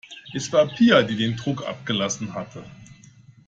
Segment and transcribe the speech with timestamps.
[0.33, 2.63] Es war Pia, die den Druck abgelassen hatte.